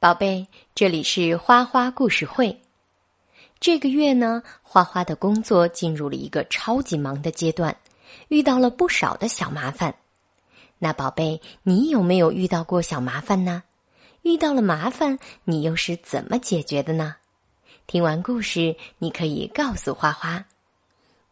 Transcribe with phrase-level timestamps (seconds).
[0.00, 0.46] 宝贝，
[0.76, 2.56] 这里是花花故事会。
[3.58, 7.76] 这个月呢，花花的工作进入了一个超级忙的阶段，
[8.28, 9.92] 遇到了不少的小麻烦。
[10.78, 13.64] 那宝贝，你有没有遇到过小麻烦呢？
[14.22, 17.16] 遇到了麻烦，你又是怎么解决的呢？
[17.88, 20.44] 听完故事，你可以告诉花花。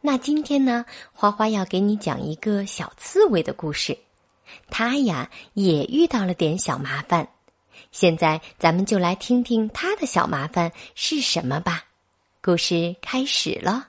[0.01, 3.96] 那今天呢，花花要给你讲一个小刺猬的故事。
[4.69, 7.29] 它呀，也遇到了点小麻烦。
[7.93, 11.84] 现在咱们就来听听他的小麻烦是什么吧。
[12.43, 13.89] 故事开始了。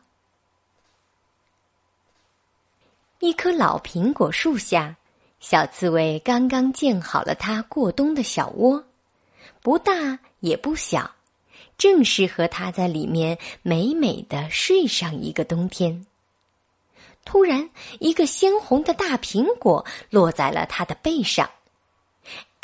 [3.19, 4.95] 一棵老苹果树下，
[5.39, 8.83] 小刺猬刚刚建好了它过冬的小窝，
[9.61, 11.15] 不大也不小，
[11.77, 16.05] 正适合它在里面美美的睡上一个冬天。
[17.25, 17.69] 突然，
[17.99, 21.49] 一个鲜红的大苹果落在了它的背上。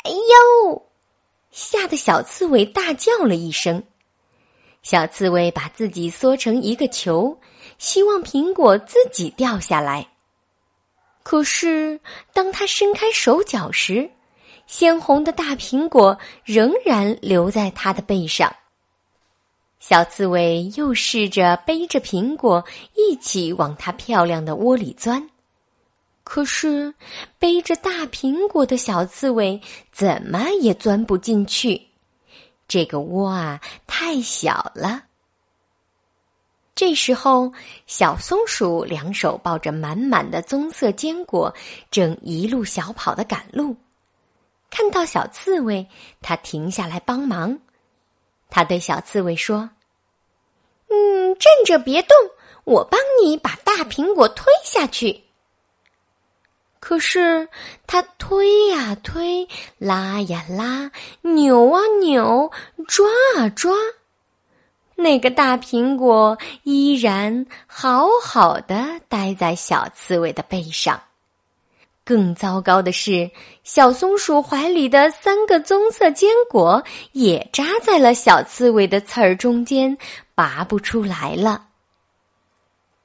[0.04, 0.86] 哎呦！
[1.54, 3.80] 吓得小刺猬大叫了一声，
[4.82, 7.38] 小刺猬把自己缩成一个球，
[7.78, 10.04] 希望苹果自己掉下来。
[11.22, 12.00] 可是，
[12.32, 14.10] 当他伸开手脚时，
[14.66, 18.52] 鲜红的大苹果仍然留在他的背上。
[19.78, 22.64] 小刺猬又试着背着苹果
[22.96, 25.30] 一起往它漂亮的窝里钻。
[26.24, 26.92] 可是，
[27.38, 29.60] 背着大苹果的小刺猬
[29.92, 31.80] 怎么也钻不进去，
[32.66, 35.04] 这个窝啊太小了。
[36.74, 37.52] 这时候，
[37.86, 41.54] 小松鼠两手抱着满满的棕色坚果，
[41.90, 43.76] 正一路小跑的赶路。
[44.70, 45.86] 看到小刺猬，
[46.20, 47.56] 它停下来帮忙。
[48.50, 49.68] 它对小刺猬说
[50.88, 52.16] ：“嗯，站着别动，
[52.64, 55.22] 我帮你把大苹果推下去。”
[56.86, 57.48] 可是，
[57.86, 60.90] 他推呀推，拉呀拉，
[61.22, 62.52] 扭啊扭，
[62.86, 63.74] 抓啊抓，
[64.94, 71.00] 那个大苹果依然好好的待在小刺猬的背上。
[72.04, 73.30] 更糟糕的是，
[73.62, 79.96] 小松鼠怀里的三个棕色坚果也扎在了小刺猬的刺儿中间，
[80.34, 81.64] 拔不出来了。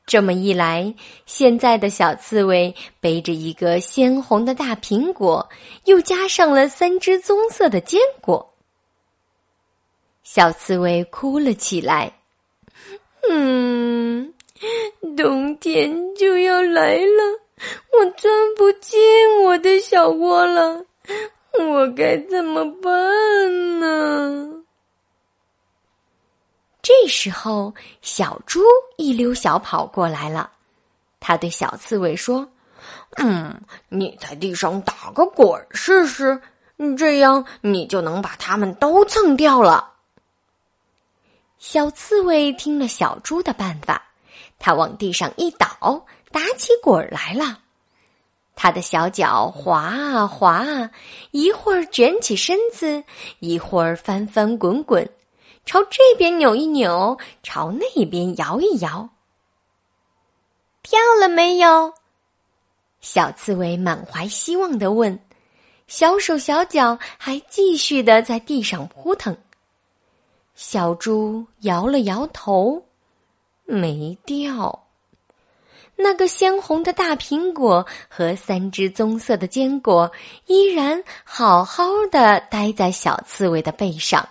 [0.10, 0.92] 这么一来，
[1.28, 5.48] 现在的小刺猬背着一个鲜红的大苹果，
[5.86, 8.52] 又加上了三只棕色的坚果。
[10.24, 12.12] 小刺猬哭了起来
[13.30, 14.34] ：“嗯，
[15.16, 17.40] 冬天就要来了，
[17.94, 19.00] 我钻不进
[19.44, 20.86] 我的小窝了，
[21.60, 24.56] 我该怎么办呢？”
[27.10, 28.62] 时候，小猪
[28.96, 30.50] 一溜小跑过来了。
[31.20, 32.48] 他对小刺猬说
[33.18, 33.60] ：“嗯，
[33.90, 36.42] 你在地上打个滚试试，
[36.98, 39.92] 这样你就能把它们都蹭掉了。”
[41.60, 44.02] 小刺猬听了小猪的办法，
[44.58, 47.60] 它往地上一倒，打起滚来了。
[48.56, 50.90] 它的小脚滑啊滑啊，
[51.32, 53.04] 一会儿卷起身子，
[53.40, 55.10] 一会儿翻翻滚滚。
[55.70, 59.08] 朝这边扭一扭，朝那边摇一摇。
[60.82, 61.94] 跳了没有？
[63.02, 65.20] 小刺猬满怀希望的问。
[65.86, 69.38] 小手小脚还继续的在地上扑腾。
[70.56, 72.84] 小猪摇了摇头，
[73.66, 74.88] 没掉。
[75.96, 80.12] 那个鲜红的大苹果和三只棕色的坚果
[80.48, 84.28] 依然好好的待在小刺猬的背上。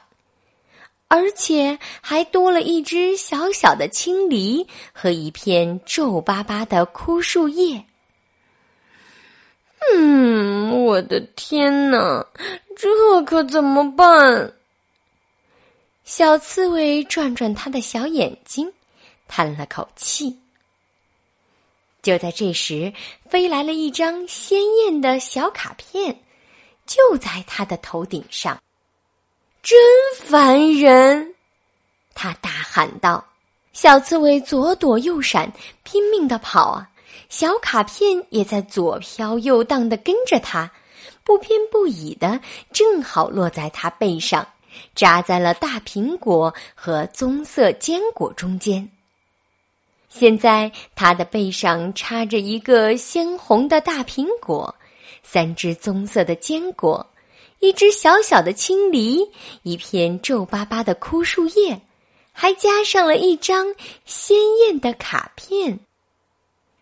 [1.08, 7.82] 而且还多了一只小小的青梨和一片皱巴巴的枯树叶。
[9.94, 12.26] 嗯，我的天哪，
[12.76, 14.52] 这可怎么办？
[16.04, 18.70] 小刺猬转转它的小眼睛，
[19.26, 20.38] 叹了口气。
[22.02, 22.92] 就在这时，
[23.28, 26.20] 飞来了一张鲜艳的小卡片，
[26.86, 28.60] 就在它的头顶上。
[29.68, 29.78] 真
[30.14, 31.34] 烦人！
[32.14, 33.22] 他大喊道。
[33.74, 36.88] 小刺猬左躲右闪，拼命的跑啊！
[37.28, 40.72] 小卡片也在左飘右荡的跟着他，
[41.22, 42.40] 不偏不倚的，
[42.72, 44.48] 正好落在他背上，
[44.94, 48.90] 扎在了大苹果和棕色坚果中间。
[50.08, 54.74] 现在他的背上插着一个鲜红的大苹果，
[55.22, 57.06] 三只棕色的坚果。
[57.60, 59.30] 一只小小的青梨，
[59.62, 61.80] 一片皱巴巴的枯树叶，
[62.32, 63.74] 还加上了一张
[64.04, 65.80] 鲜艳的卡片。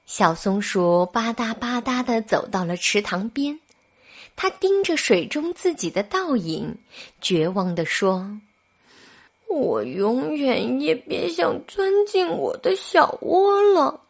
[0.05, 3.59] 小松鼠吧嗒吧嗒的走到了池塘边，
[4.37, 6.79] 它盯着水中自己的倒影，
[7.21, 8.39] 绝望地说
[9.49, 14.03] ：“我永远也别想钻进我的小窝了。”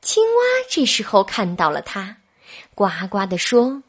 [0.00, 2.18] 青蛙这时候看到了他，
[2.76, 3.82] 呱呱地说：“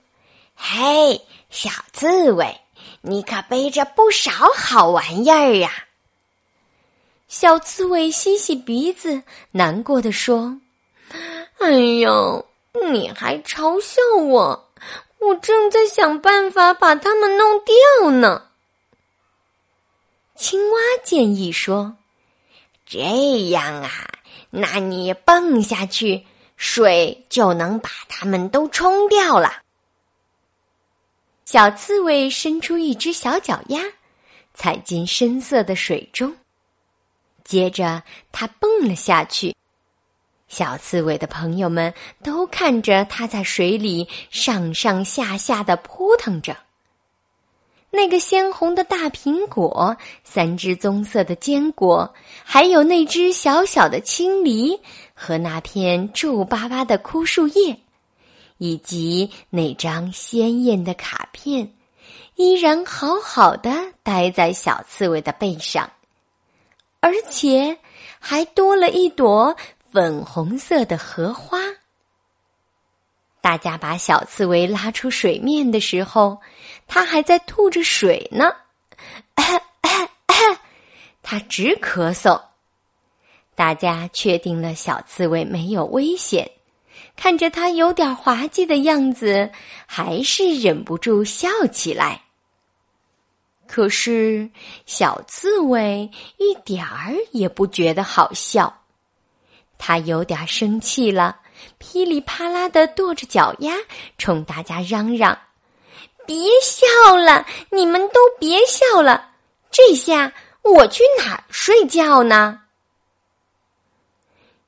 [0.60, 1.22] 嘿，
[1.52, 2.60] 小刺猬，
[3.02, 5.72] 你可背着不少好玩意儿呀！”
[7.30, 9.22] 小刺猬吸吸鼻子，
[9.52, 10.60] 难过的说
[11.60, 12.46] ：“哎呦，
[12.92, 14.72] 你还嘲笑我！
[15.20, 18.44] 我正在想办法把它们弄掉呢。”
[20.36, 21.96] 青蛙建议说
[22.86, 23.90] ：“这样啊，
[24.50, 26.26] 那你蹦下去，
[26.56, 29.62] 水就能把它们都冲掉了。”
[31.48, 33.80] 小刺猬伸出一只小脚丫，
[34.54, 36.36] 踩进深色的水中。
[37.46, 38.04] 接着，
[38.34, 39.56] 他蹦了下去。
[40.50, 46.58] 小刺猬的朋友们都看着他在水里上上下下的扑腾着。
[47.92, 49.96] 那个鲜红的大苹果，
[50.26, 52.14] 三只棕色的坚果，
[52.44, 54.78] 还有那只小小的青梨
[55.14, 57.80] 和那片皱巴巴的枯树叶，
[58.58, 61.74] 以及那张鲜艳的卡片，
[62.36, 63.72] 依然好好的
[64.04, 65.90] 待在小刺猬的背上。
[67.00, 67.78] 而且
[68.20, 69.56] 还多了一朵
[69.92, 71.60] 粉红色的荷花。
[73.40, 76.42] 大家把小刺猬拉出水面的时候，
[76.88, 78.52] 它还在吐着水呢。
[81.22, 82.42] 它直咳嗽。
[83.56, 86.50] 大家确定了小刺猬没有危险，
[87.18, 89.52] 看着他有点滑稽的样子，
[89.86, 92.22] 还是忍不住笑起来。
[93.68, 94.50] 可是，
[94.86, 98.82] 小刺猬一点儿也不觉得好笑，
[99.78, 101.38] 他有点生气了，
[101.80, 103.74] 噼里啪啦的跺着脚丫，
[104.18, 105.38] 冲大家嚷嚷
[106.26, 109.32] ：“别笑了，你们都别笑了！
[109.70, 110.32] 这下
[110.62, 112.62] 我去哪儿睡觉呢？”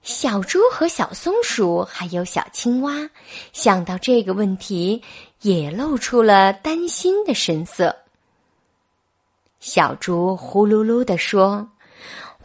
[0.01, 3.09] 小猪和小松鼠还有小青蛙
[3.51, 5.01] 想到这个问题，
[5.41, 7.95] 也露出了担心的神色。
[9.59, 11.69] 小猪呼噜噜地说：“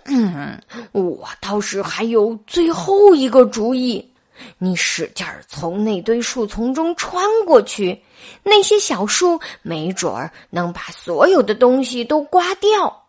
[0.07, 0.61] 嗯，
[0.93, 4.11] 我倒是还有最后一个主意。
[4.59, 8.03] 你使劲儿从那堆树丛中穿过去，
[8.43, 13.07] 那些小树没准儿能把所有的东西都刮掉。”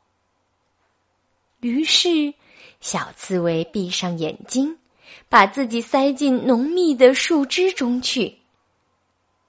[1.61, 2.31] 于是，
[2.85, 4.77] 小刺猬闭上眼睛，
[5.27, 8.37] 把自己塞进浓密的树枝中去。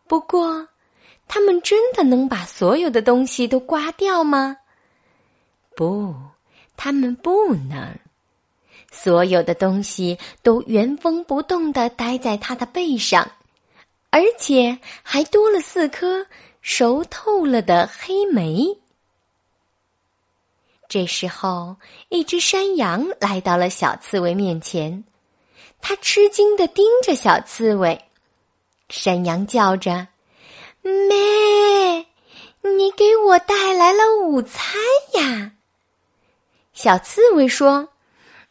[0.06, 0.67] 不过，
[1.29, 4.56] 他们真的能把所有的东西都刮掉吗？
[5.77, 6.15] 不，
[6.79, 7.94] 他们不能。
[8.91, 13.31] 所有的东西都原封不动的待在他的背上，
[14.09, 16.27] 而且还多了四颗
[16.62, 18.67] 熟透了的黑莓。
[20.88, 21.77] 这时候，
[22.09, 25.05] 一只山羊来到了小刺猬面前，
[25.81, 28.00] 它吃惊的盯着小刺猬。
[28.88, 30.06] 山羊叫着。
[30.83, 32.06] 妹，
[32.62, 34.77] 你给我带来了午餐
[35.15, 35.50] 呀！
[36.73, 37.88] 小刺猬说：“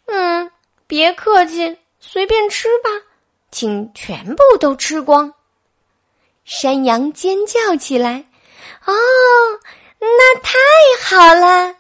[0.08, 0.52] 嗯，
[0.86, 2.90] 别客气，随便吃吧，
[3.52, 5.34] 请全部都吃光。”
[6.44, 8.26] 山羊尖叫起来
[8.86, 8.94] ：“哦，
[10.00, 10.58] 那太
[11.02, 11.74] 好了！”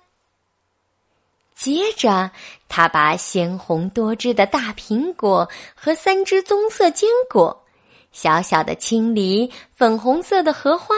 [1.65, 2.29] 接着，
[2.69, 7.65] 他把鲜红多汁的大苹果和三只棕色坚果。
[8.11, 10.93] 小小的青梨，粉红色的荷花，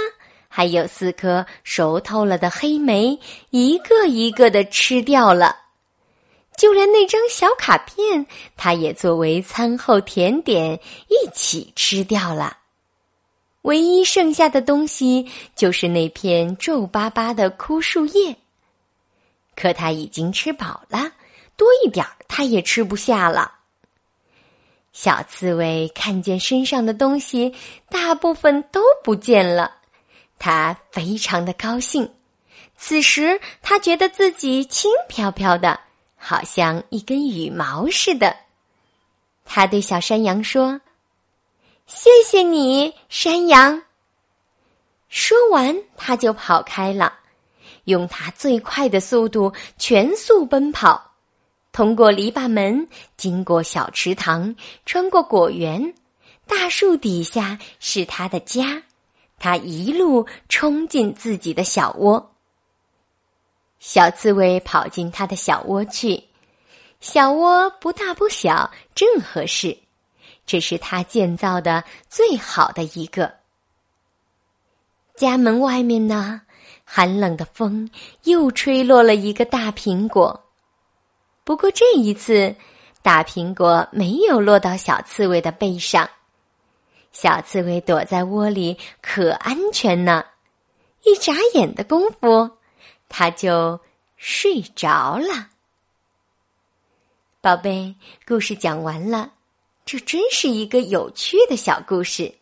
[0.50, 3.18] 还有四颗熟透了的黑莓，
[3.50, 5.56] 一个一个的吃掉了。
[6.58, 8.26] 就连那张小卡片，
[8.58, 12.58] 它也作为餐后甜点一起吃掉了。
[13.62, 18.36] 唯一剩下的东西就是那片皱巴巴的枯树叶。
[19.58, 21.12] 可他已经吃饱了，
[21.58, 23.52] 多一点儿他也吃不下了。
[24.94, 27.54] 小刺猬看见身上的东西
[27.90, 29.76] 大部分都不见了，
[30.40, 32.14] 它非常的高兴。
[32.76, 35.80] 此时，它觉得自己轻飘飘的，
[36.16, 38.36] 好像一根羽毛似的。
[39.44, 40.80] 他对小山羊说
[41.88, 43.82] ：“谢谢你，山羊。”
[45.10, 47.18] 说完，他就跑开了，
[47.88, 51.12] 用它最快的速度全速奔跑。
[51.74, 55.94] 通过篱笆门，经过小池塘，穿过果园，
[56.48, 58.82] 大树底下是他的家。
[59.39, 62.34] 他一路冲进自己的小窝。
[63.79, 66.24] 小刺猬跑进他的小窝去，
[67.00, 69.77] 小窝不大不小，正合适。
[70.48, 73.32] 这是他建造的最好的一个。
[75.15, 76.41] 家门外面呢，
[76.89, 77.89] 寒冷的风
[78.24, 80.46] 又吹落了一个大苹果。
[81.44, 82.56] 不过这一次，
[83.01, 86.10] 大苹果没有落到小刺猬的背上。
[87.12, 90.24] 小刺猬躲在窝里，可安全呢。
[91.03, 92.50] 一眨眼的功夫，
[93.10, 93.77] 它就
[94.15, 95.50] 睡着了。
[97.41, 97.94] 宝贝，
[98.25, 99.34] 故事讲完了，
[99.86, 102.34] 这真是一个有趣的小故事。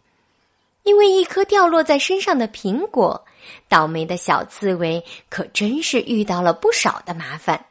[0.85, 3.25] 因为一颗掉落在身上的苹果，
[3.67, 7.65] 倒霉的小刺猬可真是遇到了不少的麻烦。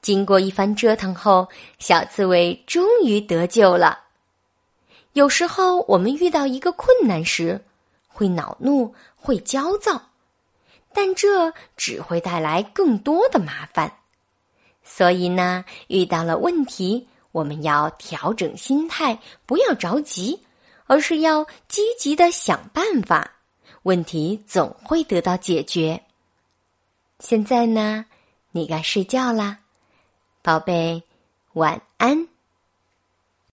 [0.00, 1.46] 经过一番折腾后，
[1.78, 4.00] 小刺猬终于得救了。
[5.12, 7.62] 有时候我们遇到一个困难时，
[8.08, 10.00] 会恼怒，会焦躁，
[10.94, 13.92] 但这只会带来更多的麻烦。
[14.82, 20.40] 所以呢，遇到了问题，我们要调整心态，不要着急，
[20.86, 23.30] 而是要积极的想办法，
[23.82, 26.02] 问题总会得到解决。
[27.18, 28.04] 现在呢，
[28.50, 29.58] 你该睡觉啦，
[30.42, 31.02] 宝贝，
[31.52, 32.31] 晚安。